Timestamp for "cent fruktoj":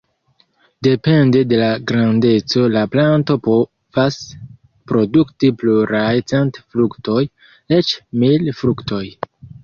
6.31-7.19